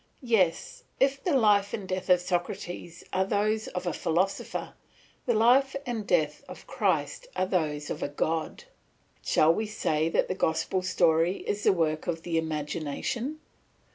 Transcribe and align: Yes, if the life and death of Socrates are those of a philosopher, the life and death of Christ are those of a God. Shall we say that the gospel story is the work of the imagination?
Yes, 0.23 0.81
if 0.99 1.23
the 1.23 1.37
life 1.37 1.75
and 1.75 1.87
death 1.87 2.09
of 2.09 2.21
Socrates 2.21 3.03
are 3.13 3.23
those 3.23 3.67
of 3.67 3.85
a 3.85 3.93
philosopher, 3.93 4.73
the 5.27 5.35
life 5.35 5.75
and 5.85 6.07
death 6.07 6.43
of 6.49 6.65
Christ 6.65 7.27
are 7.35 7.45
those 7.45 7.91
of 7.91 8.01
a 8.01 8.07
God. 8.09 8.63
Shall 9.23 9.53
we 9.53 9.67
say 9.67 10.09
that 10.09 10.27
the 10.27 10.33
gospel 10.33 10.81
story 10.81 11.41
is 11.41 11.61
the 11.65 11.71
work 11.71 12.07
of 12.07 12.23
the 12.23 12.39
imagination? 12.39 13.41